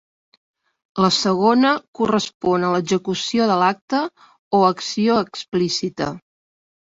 La 1.03 1.09
segona 1.17 1.73
correspon 1.99 2.65
a 2.69 2.71
l'execució 2.77 3.45
de 3.51 3.59
l'acte 3.65 4.01
o 4.61 4.63
acció 4.71 5.21
explícita. 5.27 6.11